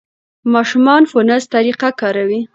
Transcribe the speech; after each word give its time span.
ماشومان 0.53 1.01
فونس 1.11 1.43
طریقه 1.53 1.89
کاروي. 1.99 2.39